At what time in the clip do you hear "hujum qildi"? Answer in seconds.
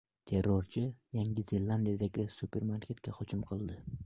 3.21-3.79